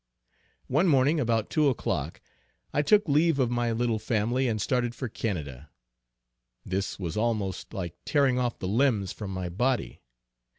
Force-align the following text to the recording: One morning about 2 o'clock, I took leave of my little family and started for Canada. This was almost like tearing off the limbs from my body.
One 0.65 0.87
morning 0.87 1.19
about 1.19 1.51
2 1.51 1.67
o'clock, 1.69 2.21
I 2.73 2.81
took 2.81 3.07
leave 3.07 3.37
of 3.37 3.51
my 3.51 3.71
little 3.71 3.99
family 3.99 4.47
and 4.47 4.59
started 4.59 4.95
for 4.95 5.07
Canada. 5.07 5.69
This 6.65 6.97
was 6.97 7.15
almost 7.15 7.71
like 7.71 7.93
tearing 8.03 8.39
off 8.39 8.57
the 8.57 8.67
limbs 8.67 9.11
from 9.13 9.29
my 9.29 9.47
body. 9.47 10.01